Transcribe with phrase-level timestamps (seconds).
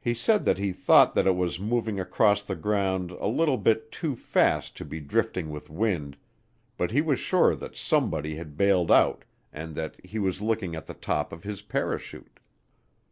[0.00, 3.92] He said that he thought that it was moving across the ground a little bit
[3.92, 6.16] too fast to be drifting with wind,
[6.76, 10.88] but he was sure that somebody had bailed out and that he was looking at
[10.88, 12.40] the top of his parachute.